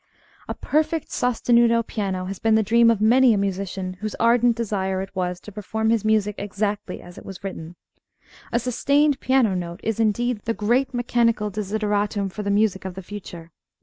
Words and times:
A 0.47 0.55
perfect 0.55 1.09
sostenuto 1.11 1.85
piano 1.85 2.25
has 2.25 2.39
been 2.39 2.55
the 2.55 2.63
dream 2.63 2.89
of 2.89 3.01
many 3.01 3.35
a 3.35 3.37
musician 3.37 3.97
whose 4.01 4.15
ardent 4.15 4.55
desire 4.55 4.99
it 5.03 5.15
was 5.15 5.39
to 5.41 5.51
perform 5.51 5.91
his 5.91 6.03
music 6.03 6.33
exactly 6.39 7.03
as 7.03 7.19
it 7.19 7.23
was 7.23 7.43
written. 7.43 7.75
A 8.51 8.57
sustained 8.59 9.19
piano 9.19 9.53
note 9.53 9.79
is, 9.83 9.99
indeed, 9.99 10.39
the 10.45 10.55
great 10.55 10.91
mechanical 10.91 11.51
desideratum 11.51 12.29
for 12.31 12.41
the 12.41 12.49
music 12.49 12.83
of 12.83 12.95
the 12.95 13.03
future. 13.03 13.51